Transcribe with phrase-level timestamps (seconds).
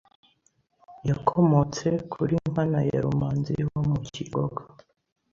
[1.09, 4.61] Yakomotse kuri Nkana ya Rumanzi wo mu Kingogo